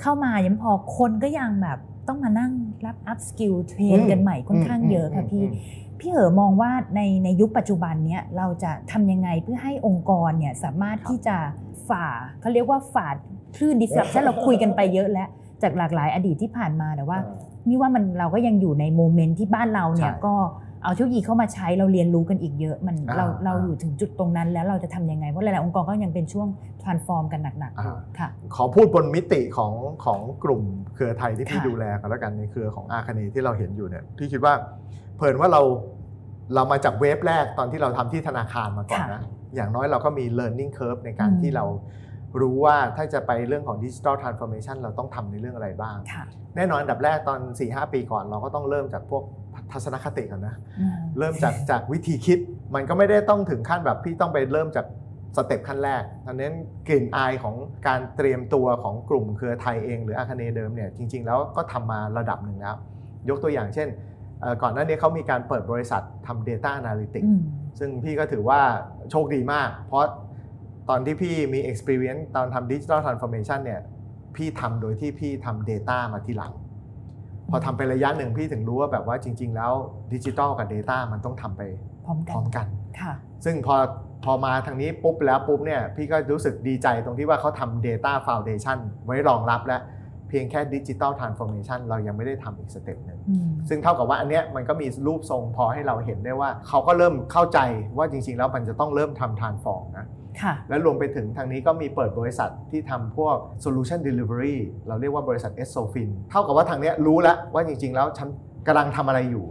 [0.00, 2.52] เข้ามายังไม่พอคนก็ยังแบบ ต้องมานั่ง
[2.86, 5.44] รับ up skill train กันใหม่ค่อนข้างเยอะค่ะพี่
[6.00, 11.36] พี่เอ๋มองว่าในในยุคปัจจุบันเนี้ยเราจะทำยังไงเพื่อให้องค์กรเนี่ยสามารถที่จะ
[11.88, 12.06] ฝ่า
[12.40, 13.08] เขาเรียกว่าฝ่า
[13.56, 15.28] คลื่น disruption เราคุยกันไปเยอะแล้ว
[15.62, 17.18] จากหลากหลายอดีตที่ผ่านมาแต่ว่า
[17.68, 20.34] นี่ว่ามันเราก็ยังอยู่ใน moment ที่บ้านเราเนี่ยใช่ก็
[20.82, 26.48] เอาเทคโนโลยีเข้ามาใช้เราเรียนรู้กันอีกเยอะมันอ่าเราเราอ่าอยู่ถึงจุดตรงนั้นแล้วเราจะทำยังไง เพราะหลายๆองค์กรก็ยังเป็นช่วง
[26.82, 29.72] transform กันหนักๆอยู่อ่าค่ะขอพูดบนมิติของ
[30.04, 30.62] ของกลุ่ม
[30.94, 34.54] เครือไทยที่พี่ค่ะดูแลกันแล้วกันในเครือของอาคเนที่เราเห็นอยู่เนี่ยพี่คิดว่า
[35.16, 35.62] เพิ่นว่าเรา
[36.54, 39.22] เรามาจากเวฟแรกตอนที่เราทำที่ธนาคารมาก่อนนะ
[39.54, 41.64] อย่างน้อยเราก็มี learning curve ในการอืมที่เรา
[42.40, 46.24] รู้ว่าถ้าจะไปเรื่องของดิจิ t a ลทรานส์ฟอร์เมชันเราต้องทำในเรื่องอะไรบ้างค่ะ
[46.56, 49.22] แน่นอนอันดับแรกตอน 4-5 ปีก่อนเราก็ต้องเริ่มจากพวก
[49.72, 52.38] ทัศนคติก่อนนะอืมเริ่มจากจากวิธีคิด
[52.74, 54.86] มันก็ไม่ได้ต้องถึงขั้นแบบพี่ต้องไปเริ่มจาก
[55.36, 56.56] สเต็ปขั้นแรกอันนั้น
[56.88, 57.54] กลิ่นอายของ
[57.86, 62.76] การเตรียมตัวของกลุ่มเครือไทยเองหรืออาคเนเดิมเนี่ยจริง ๆ แล้วก็ทำมาระดับหนึ่งแล้ว
[63.28, 63.88] ยกตัวอย่างเช่น
[64.40, 67.40] เอ่อก่อนหน้านี้เขามีการเปิดบริษัททำ Data Analytics อืม
[67.78, 68.60] ซึ่งพี่ก็ถือว่า
[69.10, 70.04] โชคดีมาก เพราะ
[70.88, 73.80] ตอนที่พี่มี experience ตอนทำ Digital Transformation เนี่ย
[74.36, 76.52] พี่ทำโดยที่พี่ทำ Data มาทีหลัง
[77.50, 79.72] พอทำไประยะหนึ่งพี่ถึงรู้ว่าแบบว่าจริง ๆ แล้ว
[80.12, 81.62] ดิจิ t a ลกับ Data มันต้องทำไป
[82.04, 82.66] พร้อมพกัน พร้อมกัน
[83.00, 83.12] ค่ะ
[83.44, 83.76] ซึ่งพอ
[84.24, 89.82] พอมาทางนี้ปุ๊บแล้วปุ๊บเนี่ยพี่ก็รู้สึกดีใจตรงที่ว่าเขาทำ Data Foundation ไว้รองรับแล้ว
[90.28, 97.58] เพียงแค่ Digital Transformation เรายังไม่ได้ทำอีก step หนึ่งอืมซึ่งเท่ากับว่าอันเนี้ยมันก็มีรูปทรงพอให้เราเห็นได้ว่า เขาก็เริ่มเข้าใจ
[97.96, 100.06] ว่าจริง ๆ แล้วมันจะต้องเริ่มทำ transform นะ
[100.42, 104.56] ค่ะและรวมไปถึงทางนี้ก็มีเปิดบริษัทที่ทำพวก solution delivery
[104.88, 108.28] เราเรียกว่าบริษัท s o f i n เท่ากับว่าทางเนี้ยรู้แล้วว่าจริง ๆ แล้วฉัน
[108.66, 109.46] กำลังทำอะไรอยู่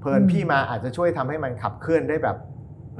[0.00, 2.36] เพลินอืมพี่มาอาจจะช่วยทำให้มันขับเคลื่อนได้แบบ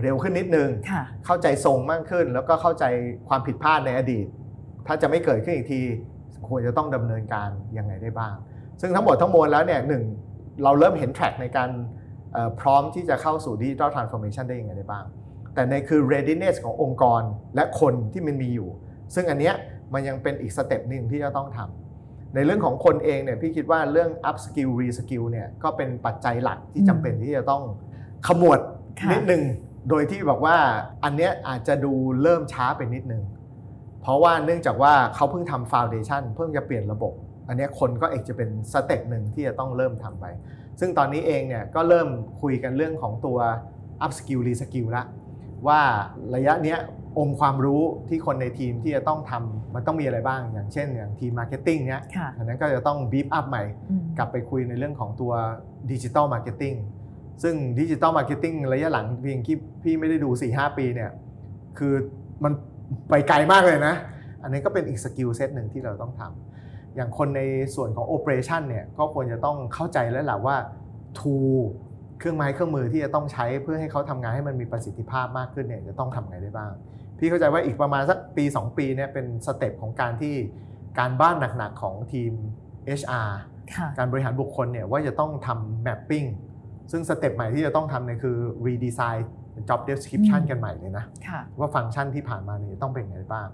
[0.02, 2.84] เร็วขึ้นนิดนึงค่ะเข้าใจทรงมากขึ้น แล้วก็เข้าใจ
[3.28, 4.26] ความผิดพลาดในอดีต
[4.86, 5.80] ถ้าจะไม่เกิดขึ้นอีกที
[6.46, 8.34] ควรจะต้องดำเนินการยังไงได้บ้าง
[8.80, 10.02] ซึ่งทั้งหมดทั้งมวลแล้วเนี่ยหนึ่ง
[10.62, 11.70] เราเริ่มเห็นแทร็กในการ
[12.60, 15.04] พร้อมที่จะเข้าสู่ดิจิ t a ลทรานส์ฟอร์เมชันได้ยังไงได้บ้าง
[15.54, 17.22] แต่ในคือ readiness ขององค์กร
[17.54, 18.68] และคนที่มันมีอยู่
[19.14, 19.54] ซึ่งอันเนี้ย
[19.94, 27.62] มันยังเป็นอีก step หนึ่งที่จะต้องทำในเรื่องของคนเองเนี่ยพี่คิดว่าเรื่อง up skill re skill เนี่ยก็เป็นปัจจัยหลักที่จำเป็นที่จะต้อง
[28.26, 28.60] ขมวด
[29.12, 29.42] นิดหนึ่ง
[29.88, 30.56] โดยที่บอกว่า
[31.04, 33.22] อันเนี้ยอาจจะดูเริ่มช้าไปนิดนึง
[34.02, 37.12] เพราะว่าเนื่องจากว่าเขาเพิ่งทำ foundation เพิ่งจะเปลี่ยนระบบ
[37.48, 40.26] อันเนี้ยคนก็อาจจะเป็น step หนึ่งที่จะต้องเริ่มทำไป
[40.80, 42.08] ซึ่งตอนนี้เองเนี่ยก็เริ่ม
[42.42, 43.38] คุยกันเรื่องของตัว
[44.04, 45.04] up skill re skill ละ
[45.68, 45.80] ว่า
[46.34, 46.78] ระยะเนี้ย
[47.18, 55.32] องค์ความรู้ที่คนในทีมที่จะต้องทำมันต้องมีอะไรบ้าง อย่างเช่นอย่างทีม marketing เนี้ยค่ะอันนั้นก็จะต้อง beef up ใหม่อืมกลับไปคุยในเรื่องของตัว
[55.90, 56.74] ดิจิ t a ลมาร์เก็ตติ้ง
[57.42, 61.10] ซึ่งดิจิ t a ลมาร์เก็ตติ้งระยะหลังเพียงที่พี่ไม่ได้ดู 4-5 ปีเนี่ย
[61.78, 61.94] คือ
[62.44, 62.52] มัน
[63.10, 63.94] ไปไกลมากเลยนะ
[64.42, 67.42] อันนี้ก็เป็นอีก skill set หนึ่งที่เราต้องทำอย่างคนใน
[67.74, 70.56] ส่วนของโอ e r a t i o n เนี่ยก็ควรจะต้องเข้าใจแล้วแหละว่า
[71.18, 71.56] tool
[72.18, 76.72] เครื่องไม้เครื่องมือที่จะต้องใช้เพื่อให้เขาทำงานให้มันมีประสิทธิภาพมากขึ้นเนี่ยจะต้องทำไงได้บ้าง
[77.18, 80.34] พี่เข้าใจว่าอีกประมาณสักปี 2 ปีเนี่ยเป็นสเต็ปของการที่
[80.98, 82.32] การบ้านหนักๆของทีม
[83.00, 83.30] HR
[83.74, 86.28] ค่ะการบริหารบุคคลเนี่ยว่าจะต้องทำ mapping
[86.90, 88.36] ซึ่งสเต็ปใหม่ที่จะต้องทำเนี่ยคือ
[89.58, 93.46] redesign job description อืมกันใหม่เลยนะค่ะว่าฟังก์ชันที่ผ่านมาเนี่ยต้องเป็นยังไงบ้าง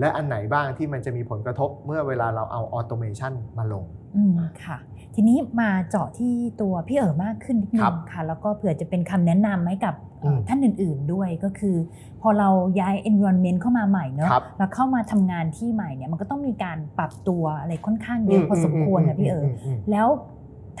[0.00, 3.84] และอันไหนบ้างที่มันจะมีผลกระทบเมื่อเวลาเราเอา automation มาลง
[4.16, 4.32] อืม
[4.64, 4.78] ค่ะ
[5.14, 11.76] ทีนี้มาเจาะที่ตัวพี่เอ๋อมากขึ้นนิดนึครังบค่ะ แล้วก็เผื่อจะเป็นคำแนะนำให้กับเอ่ออมท่านอื่นๆด้วยก็คือ
[12.20, 12.48] พอเรา
[12.80, 20.08] ย้าย environment เข้ามาใหม่เนอะครับแล้วเข้ามาทำงานที่ใหม่เนี่ยมันก็ต้องมีการปรับตัวอะไรค่อนข้างเยอะพอสมควรนะพี่เอ๋อมแล้ว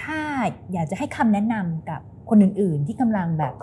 [0.02, 0.20] ถ้า
[0.72, 3.54] อยากจะให้คำแนะนำกับคนอื่นๆ ที่กำลังแบบ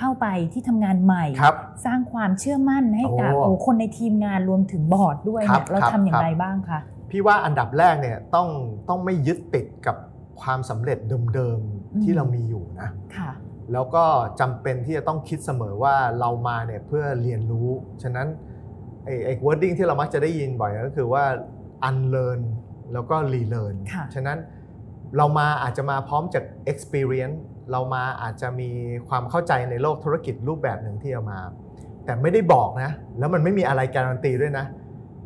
[0.00, 1.54] เข้าไปที่ทำงานใหม่ครับ
[1.86, 8.48] สร้างความเชื่อมั่นให้กับโอ้โอ้คนในทีมงานรวมถึงบอร์ดด้วยครัเนี่บยเราครับทำอย่างครับไรบ้างคะพี่ว่าอันดับแรกเนี่ยต้อง
[8.88, 9.96] ต้องไม่ยึดติดกับ
[10.40, 11.60] ความสำเร็จเดิม
[11.92, 13.30] อืมๆที่เรามีอยู่นะค่ะ
[13.72, 14.04] แล้วก็
[14.40, 17.68] จำเป็นที่จะต้องคิดเสมอว่าเรามาเนี่ยเพื่อเรียนรู้
[18.02, 18.26] ฉะนั้น
[19.04, 21.24] ไอ้ไอ้ wording ที่เรามักจะได้ยินบ่อยก็คือว่า
[21.88, 22.40] unlearn
[22.92, 24.38] แล้วก็ relearn ค่ะฉะนั้น
[25.16, 27.38] เรามาอาจจะมาพร้อมจาก experience
[27.72, 28.70] เรามาอาจจะมี
[29.08, 31.38] ความเข้าใจในโลกธุรกิจรูปแบบหนึ่งที่เอามา
[32.04, 34.66] แต่ไม่ได้บอกนะ แล้วมันไม่มีอะไรการันตีด้วยนะ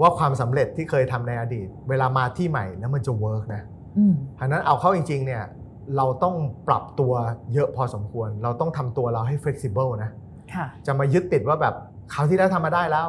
[0.01, 3.63] ว่าความสำเร็จที่เคยทำในอดีต เวลามาที่ใหม่แล้วมันจะ work นะ
[3.99, 5.43] อืมฉะนั้นเอาเข้าจริง ๆ เนี่ย
[5.97, 6.35] เราต้อง
[6.69, 7.13] ปรับตัว
[7.55, 10.11] เยอะพอสมควร เราต้องทำตัวเราให้ flexible นะ
[10.55, 11.75] ค่ะจะมายึดติดว่าแบบ
[12.13, 13.09] คราวที่แล้วทำมาได้แล้ว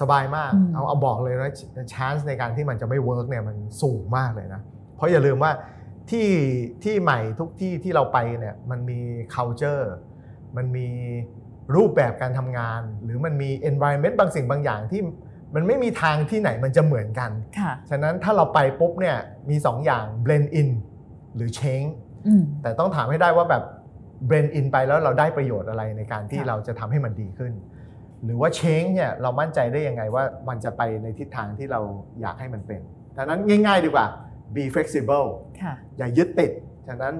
[0.00, 1.50] สบายมากอืมเอาเอาบอกเลยนะ
[1.92, 4.60] chance ในการที่มันจะไม่ work เนี่ยมันสูงมากเลยนะ
[4.96, 5.50] เพราะอย่าลืมว่า
[6.10, 6.28] ที่
[6.84, 9.00] ที่ใหม่ทุกที่ที่เราไปเนี่ยมันมี
[9.34, 9.84] culture
[10.56, 10.88] มันมี
[11.76, 15.02] รูปแบบการทำงาน หรือมันมี environment บางสิ่งบางอย่างที่
[15.54, 19.16] มันไม่มีทางที่ไหนมันจะเหมือนกันค่ะฉะนั้นถ้าเราไปปุ๊บเนี่ย
[19.50, 20.68] มี2อย่าง blend in
[21.36, 21.90] หรือ change
[22.26, 23.64] อืมแต่ต้องถามให้ได้ว่าแบบ
[24.28, 27.52] blend in ไปแล้วเราได้ประโยชน์อะไรในการที่ค่ะเราจะทำให้มันดีขึ้น
[28.24, 31.80] หรือว่า change เนี่ยเรามั่นใจได้ยังไงว่ามันจะไปในทิศทางที่เรา
[32.20, 32.80] อยากให้มันเป็น
[33.16, 34.06] ฉะนั้นง่าย ๆ ดีกว่า
[34.54, 35.28] be flexible
[35.62, 36.52] ค่ะอย่ายึดติด
[36.88, 37.14] ฉะนั้น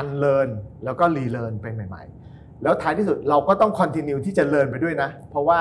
[0.00, 0.50] unlearn
[0.84, 5.60] แล้วก็ relearn ไปใหม่ๆ แล้วท้ายที่สุดเราก็ต้อง continue ที่จะ learn ไปด้วยนะ เพราะว่า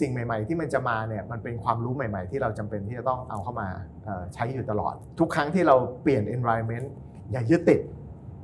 [0.00, 3.68] สิ่งใหม่ ๆ ที่มันจะมาเนี่ยมันเป็นความรู้ใหม่ ๆ ที่เราจำเป็นที่จะต้องเอาเข้ามา
[4.04, 6.86] เอ่อใช้อยู่ตลอด ทุกครั้งที่เราเปลี่ยน environment
[7.32, 7.80] อย่ายึดติด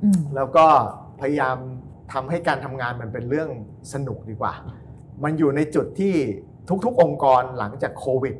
[0.03, 0.65] อืมแล้วก็
[1.21, 1.57] พยายาม
[2.13, 3.49] ทำให้การทำงานมันเป็นเรื่อง
[3.93, 4.53] สนุกดีกว่า
[5.23, 6.15] มันอยู่ในจุดที่
[6.85, 8.35] ทุกๆ องค์กรหลังจากโควิด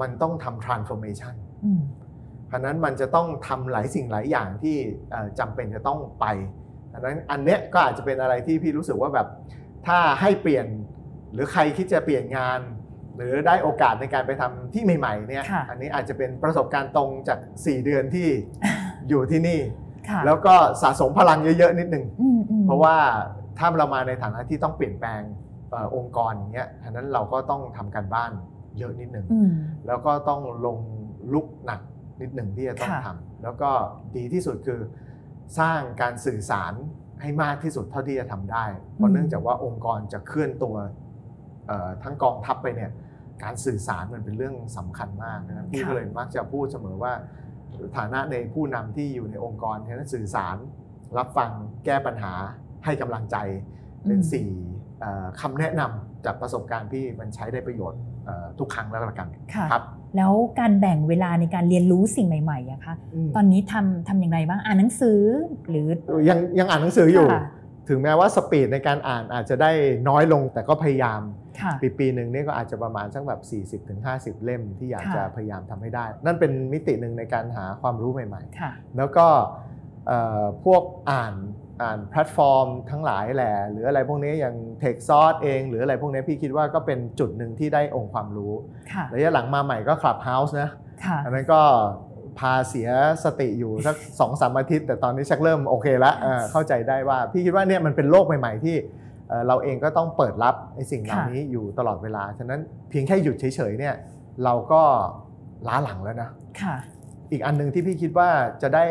[0.00, 2.03] มันต้องทำ transformation อืมเพ
[2.54, 4.76] ราะฉะนั้นมันจะต้องทำหลายสิ่งหลายอย่างที่
[5.10, 6.26] เอ่อจำเป็นจะต้องไป
[6.92, 9.26] ดังนั้นอันเนี้ยก็อาจจะเป็นอะไรที่พี่รู้สึกว่าแบบ
[9.86, 10.66] ถ้าให้เปลี่ยน
[11.32, 12.60] หรือใครคิดจะเปลี่ยนงาน
[13.16, 18.28] หรือได้โอกาสในการไปทำที่ใหม่ๆเนี่ยค่ะอันนี้อาจจะเป็นประสบการณ์ตรงจาก 4 เดือนที่
[19.08, 19.60] อยู่ที่นี่
[20.08, 22.96] ค่ะแล้วก็สะสมพลังเยอะๆนิดนึงอืมอืมเพราะว่า
[23.58, 25.22] ถ้าเรามาในฐานะที่ต้องเปลี่ยนแปลง
[25.70, 28.32] เอ่อองค์กรอย่างเงี้ยฉะนั้นเราก็ต้องทำการบ้าน
[28.78, 29.50] เยอะนิดนึงอืม
[29.86, 30.78] แล้วก็ต้องลง
[31.32, 31.80] ลุกหนัก
[32.20, 33.70] นิดหนึ่งที่จะต้องค่ะทำแล้วก็
[34.16, 34.80] ดีที่สุดคือ
[35.58, 36.72] สร้างการสื่อสาร
[37.22, 40.76] ให้มากที่สุดเท่าที่จะทำได้ เพราะเนื่องจากว่าองค์กรจะเคลื่อนตัว
[41.66, 42.90] เอ่อทั้งกองทัพไปเนี่ย
[43.42, 47.12] การสื่อสารมันเป็นเรื่องสำคัญมากนะครับพี่ก็เลยมักจะพูดเสมอว่า
[47.96, 50.56] ฐานะในผู้นำที่อยู่ในองค์กรฉะนั้นสื่อสาร
[51.18, 51.50] รับฟัง
[51.84, 52.32] แก้ปัญหา
[52.84, 53.36] ให้กำลังใจ
[54.06, 54.48] เป็นสี่
[55.00, 59.84] เอ่อคำแนะนำจากประสบการณ์พี่มันใช้ได้ประโยชน์เอ่อทุกครั้งแล้วละกันค่ะครับ
[60.16, 65.20] แล้วการแบ่งเวลาในการเรียนรู้สิ่งใหม่ๆอะคะอืมตอนนี้ทำทำอย่างไรบ้างอ่านหนังสือ
[65.70, 65.86] หรือ
[66.28, 67.44] ยังยังอ่านหนังสืออยู่ค่ะ
[67.88, 69.70] ถึงแม้ว่าสปีดในการอ่านอาจจะได้
[70.08, 71.20] น้อยลงแต่ก็พยายาม
[71.60, 73.40] ค่ะปีปีหนึ่งนี่ก็อาจจะประมาณสักแบบ
[74.38, 79.26] 40-50 เล่มที่อยากค่ะจะพยายามทำให้ได้ นั่นเป็นมิติหนึ่งในการหาความรู้ใหม่ค่ะๆแล้วก็
[80.06, 81.34] เอ่อพวกอ่าน
[81.82, 88.52] อ่านแพลตฟอร์มทั้งหลายแหละหรืออะไรพวกนี้อย่าง t e c h s o u r c e เอง หรืออะไรพวกนี้พี่คิดว่าก็เป็นจุดหนึ่งที่ได้องค์ความรู้
[88.92, 90.70] ค่ะระยะหลังมาใหม่ก็ Clubhouse นะ
[91.04, 91.60] ค่ะอันนั้นก็
[92.38, 92.88] พาเสีย
[93.24, 98.76] สติอยู่สักสองสามอาทิตย์ แต่ตอนนี้ชักเริ่มโอเคแล้วเออเข้าใจได้ว่า พี่คิดว่าเนี่ยมันเป็นโลกใหม่ ๆ ที่
[99.28, 102.60] เอ่อเราเองก็ต้องเปิดรับไอ้สิ่งเหล่านี้อยู่ตลอดเวลา ฉะนั้น
[102.90, 103.94] เพียงแค่หยุดเฉยๆเนี่ย
[104.44, 104.82] เราก็
[105.68, 106.30] ล้าหลังแล้วนะ
[106.62, 106.76] ค่ะ
[107.32, 108.30] อีกอันหนึ่งที่พี่คิดว่า
[108.62, 108.86] จะได้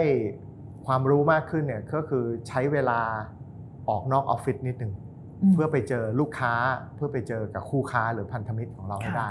[0.86, 3.00] ความรู้มากขึ้นเนี่ยก็คือใช้เวลา
[3.90, 4.94] ออกนอกออฟฟิศนิดหนึ่ง
[5.54, 6.54] เพื่อไปเจอลูกค้า
[6.96, 9.30] เพื่อไปเจอกับคู่ค้าหรือพันธมิตรของเราให้ค่ะได้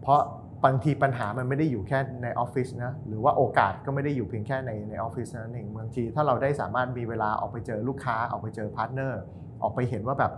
[0.00, 0.20] เพราะ
[0.64, 9.22] บางทีปัญหามันไม่ได้อยู่แค่ในออฟฟิศนะหรือว่าโอกาสก็ไม่ได้อยู่เพียงแค่ในในออฟฟิศนั่นเองบางทีถ้าเราได้สามารถมีเวลาออกไปเจอลูกค้าออกไปเจอ partner
[9.62, 10.32] ออกไปเห็นว่าแบบ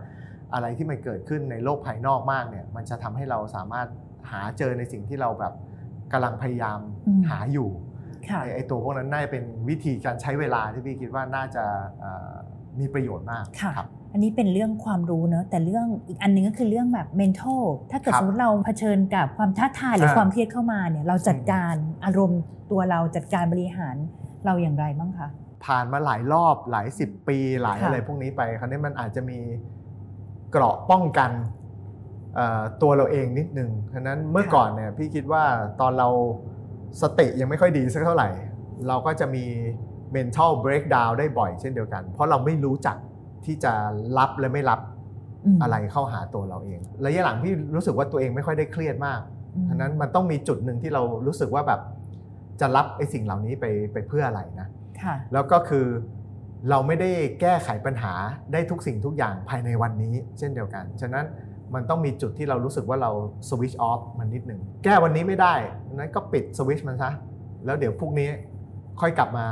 [0.54, 3.88] อะไรที่มันเกิดขึ้นในโลกภายนอกมากเนี่ยมันจะทำให้เราสามารถ
[4.30, 5.54] หาเจอในสิ่งที่เราแบบ
[6.12, 7.93] กำลังพยายามอืมหาอยู่ค่ะ
[8.42, 11.64] ไอ้ไอ้ตัวพวกนั้นน่าจะเป็นวิธีการใช้เวลาที่พี่คิดว่าน่าจะ
[12.00, 12.32] เอ่อ
[12.80, 23.96] มีประโยชน์มากค่ะครับอันนี้เป็นเรื่องความรู้เนอะแต่เรื่องอีกอันหนึงก็คือเรื่องแบบ mental ถ้าเกิดครับสมมติเราเผชิญกับความท้าทายหรืออ่าความเครียดเข้ามาเนี่ยเราจัดการอารมณ์ตัวเราจัดการบริหาร
[24.46, 25.28] เราอย่างไรบ้างคะ
[25.64, 29.38] ผ่านมาหลายรอบหลายสิบปีหลายค่ะอะไรพวกนี้ไปคราวนี้มันอาจจะมี
[30.50, 31.30] เกราะป้องกัน
[32.34, 35.44] เอ่อตัวเราเองนิดนึงฉะนั้นเมื่อก่อนเนี่ยพี่คิดว่า
[35.80, 36.08] ตอนเรา
[37.02, 38.28] สติยังไม่ค่อยดีสักเท่าไหร่
[38.88, 39.44] เราก็จะมี
[40.16, 42.96] mental breakdown ได้บ่อยเช่นเดียวกัน เพราะเราไม่รู้จัก
[43.44, 43.72] ที่จะ
[44.18, 44.80] รับและไม่รับ
[45.56, 49.20] มอะไรเข้าหาตัวเราเอง ระยะหลังพี่รู้สึกว่าตัวเองไม่ค่อยได้เครียดมาก
[49.54, 51.80] อืมฉะนั้นมันต้องมีจุดหนึ่งที่เรารู้สึกว่าแบบ
[52.60, 54.68] จะรับไอ้สิ่งเหล่านี้ไปไปเพื่ออะไรนะ
[55.02, 55.86] ค่ะแล้วก็คือ
[56.70, 58.12] เราไม่ได้แก้ไขปัญหา
[58.52, 61.24] ได้ทุกสิ่งทุกอย่างภายในวันนี้ เช่นเดียวกัน ฉะนั้น
[61.74, 63.10] มันต้องมีจุดที่เรารู้สึกว่าเรา
[63.48, 65.54] สวิตช์ออฟมันนิดหนึ่งแก้วันนี้ไม่ได้
[65.94, 67.10] นั้นก็ปิดสวิตช์มันซะ
[67.64, 68.28] แล้วเดี๋ยวพรุ่งนี้
[69.00, 69.46] ค่อยกลับมา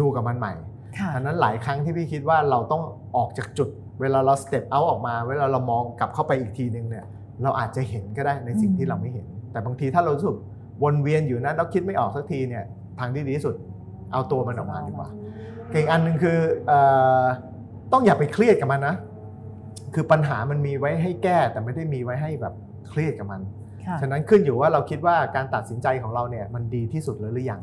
[0.00, 0.52] ดูกับมันใหม่
[0.98, 2.82] ค่ะฉะนั้นหลายครั้งที่พี่คิดว่าเราต้อง
[3.16, 3.68] ออกจากจุด
[4.00, 7.04] เวลาเราสเต็ปเอาออกมา เวลาเรามองกลับเข้าไปอีกทีนึงเนี่ย
[7.42, 10.36] เราอาจจะเห็นก็ได้ในสิ่งที่เราไม่เห็น แต่บางทีถ้าเรารู้สึก
[10.82, 12.64] วนเวียนอยู่นั้นแล้วคิดไม่ออกสักทีเนี่ย
[12.98, 13.54] ทางที่ดีที่สุด
[14.12, 15.08] เอาตัวมันออกมาดีกว่า
[15.70, 16.72] เก่งอันหนึ่งคือเอ
[17.22, 17.24] อ
[17.92, 18.94] ต้องอย่าไปเครียดกับมันนะ
[19.94, 22.54] คือปัญหามันมีไว้ให้แก้แต่ไม่ได้มีไว้ให้แบบ
[22.88, 23.40] เครียดกับมัน
[23.86, 27.60] ค่ะฉะนั้นขึ้นอยู่ว่าเราคิดว่าการตัดสินใจของเราเนี่ยมันดีที่สุดแล้วหรือยัง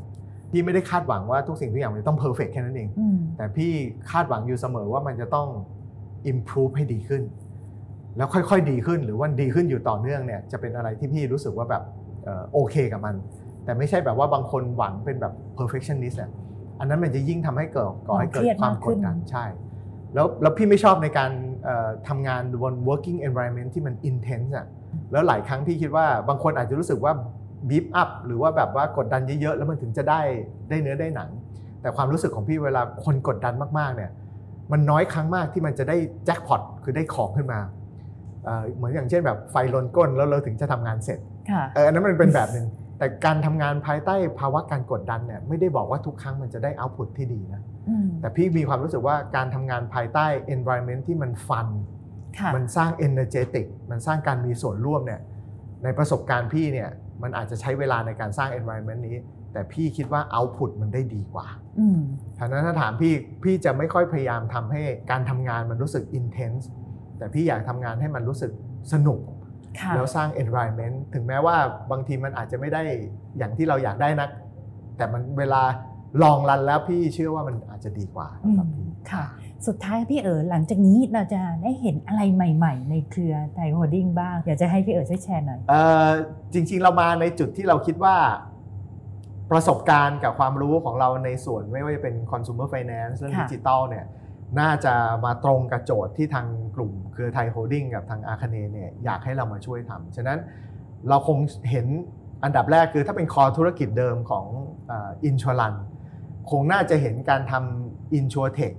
[0.52, 3.72] พี่ไม่ได้คาดหวังว่าทุกสิ่งทุกอย่างมันต้องเพอร์เฟกแค่นั้นเองอืมแต่พี่
[4.12, 5.48] คาดหวังอยู่เสมอว่ามันจะต้อง
[6.32, 7.24] improve ให้ดีขึ้น
[8.18, 11.84] แล้วค่อยๆดีขึ้นหรือว่าดีขึ้นอยู่ต่อเนื่องเนี่ยจะเป็นอะไรที่พี่รู้สึกว่าแบบ
[12.24, 13.16] เอ่อโอเคกับมัน
[13.66, 16.32] แต่ไม่ใช่แบบว่าบางคนหวังเป็นแบบ perfectionist อะ
[16.80, 19.46] อันนั้นมันจะยิ่งทำให้เกิดก่อให้เกิดความกดดันใช่
[20.14, 21.45] แล้วแล้วพี่ไม่ชอบในการเอ่อ
[22.08, 24.66] ทำงานบน working environment ที่มัน intense อะ
[25.12, 27.14] แล้วหลายครั้งพี่คิดว่าบางคนอาจจะรู้สึกว่า
[27.70, 30.22] บีบอัพหรือว่าแบบว่ากดดันเยอะๆ แล้วมันถึงจะได้
[30.70, 31.30] ได้เนื้อได้หนัง
[31.82, 34.12] แต่ความรู้สึกของพี่เวลาคนกดดันมากๆเนี่ย
[34.72, 37.60] มันน้อยครั้งมากที่มันจะได้แจ็คพอตคือได้ของขึ้นมา
[38.46, 41.20] เอ่อเหมือนอย่างเช่นแบบไฟลนก้นแล้วเราถึงจะทำงานเสร็จ
[41.52, 42.66] ค่ะเอออันนั้นมันเป็นแบบหนึ่ง
[42.98, 47.75] แต่การทำงานภายใต้ภาวะการกดดันเนี่ยไม่ได้บอกว่าทุกครั้งมันจะได้เอาพุตที่ดีนะอืม
[48.22, 51.68] แต่พี่มีความรู้สึกว่าการทำงานภายใต้ environment ที่มันฟัน
[52.40, 55.22] ค่ะมันสร้าง energetic มันสร้างการมีส่วนร่วมเนี่ย
[55.84, 56.90] ในประสบการณ์พี่เนี่ย
[57.24, 59.18] มันอาจจะใช้เวลาในการสร้าง environment นี้
[59.54, 61.48] แต่พี่คิดว่า output มันได้ดีกว่า
[61.80, 62.00] อืม
[62.38, 66.64] ฉะนั้นถ้าถามพี่ พี่จะไม่ค่อยพยายามทำให้การทำงานมันรู้สึก intense
[67.18, 68.52] แต่พี่อยากทำงานให้มันรู้สึก
[68.94, 69.20] สนุก
[69.80, 71.56] ค่ะแล้วสร้าง environment ถึงแม้ว่า
[71.92, 72.82] บางทีมันอาจจะไม่ได้
[73.38, 74.30] อย่างที่เราอยากได้นัก
[74.98, 75.62] แต่มันเวลา
[76.24, 79.26] long run แล้วพี่เชื่อว่ามันอาจจะดีกว่าอืม สำหรับพี่ค่ะ
[79.68, 86.08] สุดท้ายพี่เอ๋หลังจากนี้เราจะได้เห็นอะไรใหม่ ๆ ในเครือไทยโฮลดิ้งบ้าง อยากจะให้พี่เอ๋ช่วยแชร์หน่อยเอ่อ
[86.54, 88.16] จริง ๆ เรามาในจุดที่เราคิดว่า
[89.52, 94.06] ประสบการณ์กับความรู้ของเราในส่วนไม่ว่าจะเป็น consumer finance เรื่องค่ะดิจิตอลเนี่ย
[94.60, 94.94] น่าจะ
[95.26, 100.40] มาตรงกับโจทย์ที่ทางกลุ่มเครือไทยโฮลดิ้งกับทางอาคเนย์เนี่ยอยากให้เรามาช่วยทำฉะนั้น
[101.10, 101.38] เราคง
[101.70, 101.88] เห็น
[102.44, 104.46] อันดับแรกคือถ้าเป็น core ธุรกิจเดิมของ
[105.26, 105.74] insurance
[106.52, 108.74] คงน่าจะเห็นการทำ InsurTech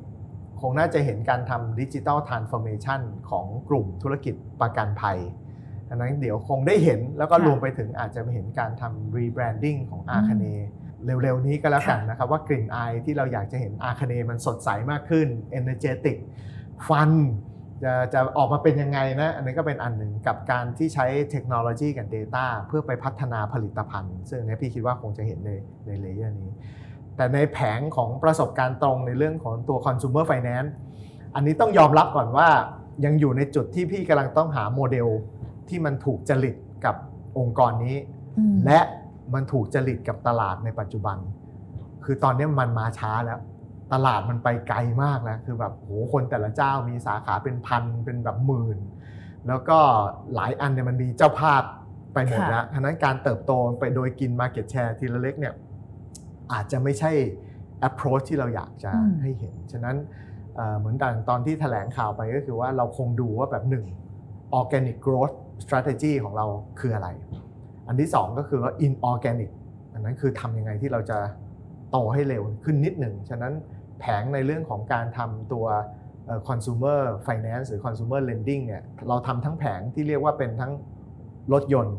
[0.61, 3.01] คงน่าจะเห็นการทำ digital transformation
[3.31, 5.19] ของกลุ่มธุรกิจประกันภัย
[5.89, 10.45] อันนั้นเดี๋ยวคงได้เห็นแล้วก็ค่ะรวมไปถึงอาจจะเห็นการทำ rebranding ของอาคเนย์
[11.23, 16.17] เร็วๆ นี้ก็แล้วกันค่ะนะครับ ว่ากลิ่นอายที่เราอยากจะเห็นอาคเนย์มันสดใสมากขึ้น energetic
[16.89, 17.11] fun
[17.85, 25.51] จะจะออกมาเป็นยังไงนะ อันนี้ก็เป็นอันหนึ่งกับการที่ใช้เทคโนโลยีกับ Data เพื่อไปพัฒนาผลิตภัณฑ์ ซึ่งอันนี้พี่คิดว่าคงจะเห็นใน
[25.87, 26.51] ใน layer นี้
[27.17, 30.71] แต่ในแผงของประสบการณ์ตรงในเรื่องของตัว consumer finance
[31.35, 32.49] อันนี้ต้องยอมรับก่อนว่า
[33.05, 35.09] ยังอยู่ในจุดที่พี่กำลังต้องหาโมเดล
[35.69, 36.97] ที่มันถูกจริตกับ
[37.39, 37.97] องค์กรนี้
[38.39, 38.81] อืมและ
[39.35, 41.19] มันถูกจริตกับตลาดในปัจจุบัน
[42.05, 43.41] คือตอนนี้มันมาช้าแล้ว
[43.93, 48.79] ตลาดมันไปไกลมากแล้วคือแบบโหคนแต่ละเจ้ามีสาขาเป็นพันเป็นแบบหมื่น
[49.49, 49.79] แล้วก็
[50.35, 51.63] หลายอันเนี่ยมันมีเจ้าภาพ
[52.15, 55.55] ไปหมดแล้วฉะนั้นการเติบโตไปโดยกิน Market Share ทีละเล็กเนี่ย
[56.53, 57.11] อาจจะไม่ใช่
[57.89, 59.97] approach ที่เราอยากจะอืมให้เห็น ฉะนั้น
[60.55, 63.85] เอ่อเหมือนดังตอนที่แถลงข่าวไปก็คือว่าเราคงดูว่าแบบหนึ่ง
[64.59, 66.47] organic growth strategy ของเรา
[66.81, 67.09] คืออะไร
[67.89, 69.51] อันที่สองก็คือว่า inorganic
[69.93, 71.19] อันนั้นคือทำยังไงที่เราจะ
[71.91, 73.53] โตให้เร็วขึ้นนิดหนึ่ง ฉะนั้น
[74.01, 75.67] แผงในเรื่องของการทำตัว
[76.27, 80.73] เอ่อ consumer finance หรือ consumer lending เนี่ยเราทำทั้งแผงที่เรียกว่าเป็นทั้ง
[81.53, 81.97] รถยนต์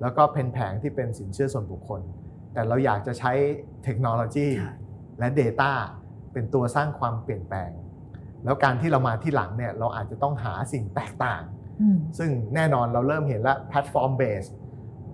[0.00, 2.00] แล้วก็เป็นแผงที่เป็นสินเชื่อส่วนบุคคล
[2.54, 3.32] แต่เราอยากจะใช้
[3.84, 4.74] เทคโนโลยีค่ะ
[5.18, 5.72] และ Data
[6.32, 7.70] เป็นตัวสร้างความเปลี่ยนแปลง
[8.44, 11.42] แล้วการที่เรามาที่หลังเนี่ยเราอาจจะต้องหาสิ่งแตกต่าง
[11.80, 14.44] อืมซึ่งแน่นอนเราเริ่มเห็นแล้ว platform base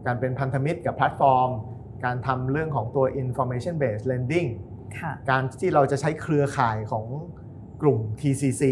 [0.07, 1.51] การเป็นพันธมิตรกับแพลตฟอร์ม
[2.05, 4.49] การทำเรื่องของตัว information based lending
[4.99, 7.07] ค่ะการที่เราจะใช้เครือข่ายของ
[7.83, 8.63] กลุ่ม TCC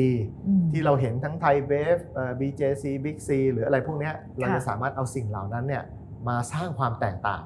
[0.47, 1.99] อืมที่เราเห็นทั้งไทยเบฟ
[2.41, 5.85] BJC Big C หรืออะไรพวกเนี้ยเราจะสามารถเอาสิ่งเหล่านั้นเนี่ย
[6.29, 7.43] มาสร้างความแตกต่าง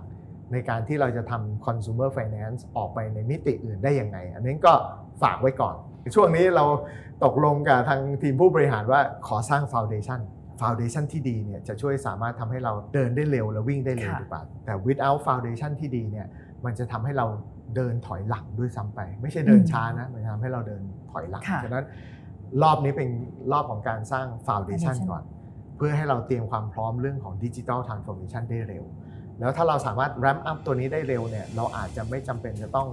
[0.52, 4.72] ในการที่เราจะทำ consumer finance ออกไปในมิติอื่นได้ยังไง อันนี้ก็
[5.22, 5.74] ฝากไว้ก่อน
[6.14, 6.64] ช่วงนี้เรา
[7.24, 10.20] ตกลงกับทางทีมผู้บริหารว่าขอสร้าง foundation
[10.62, 16.26] foundation ที่ดีเนี่ยจะช่วยสามารถทำให้เราเดินได้เร็วและวิ่งได้เร็วค่ะดีกว่า แต่ without foundation ที่ดีเนี่ย
[16.64, 17.26] มันจะทำให้เรา
[17.76, 21.84] เดินถอยหลังด้วยซ้ำไป ไม่ใช่เดินช้านะมันจะทำให้เราเดินถอยหลังค่ะฉะนั้น
[22.62, 23.08] รอบนี้เป็น
[23.52, 25.22] รอบของการสร้าง foundation Foundation ก่อน
[25.76, 28.84] เพื่อให้เราเตรียมความพร้อมเรื่องของ digital transformation ได้เร็ว
[29.40, 32.88] แล้วถ้าเราสามารถ ramp up ตัวนี้ได้เร็วเนี่ยเราอาจจะไม่จำเป็นจะต้อง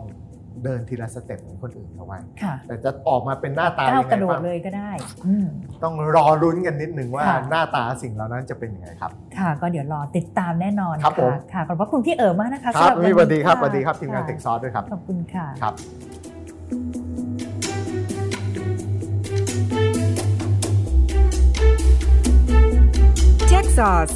[0.63, 4.91] เดินทีละสเต็ปของคนอื่นเอาไว้ ค่ะแต่จะออกมาเป็นหน้าตายังไงก้าวยังกระโดดบ้างเลยก็ได้
[5.27, 5.47] อืม
[5.83, 15.73] ต้องรอลุ้นกันนิดนึงว่าค่ะ หน้าตาสิ่งเหล่านั้นจะเป็นยังไงครับ ค่ะ ก็เดี๋ยวรอติดตามแน่นอนครับผมะค่ะขอบพระคุณพี่เอ๋มากนะคะครับำหพี่สวัสดีครับสวัสดีครับทีมงานค่ะเทคซอสด้วยครับ ขอบคุณค่ะ ครับ
[23.51, 24.15] Tech Sauce,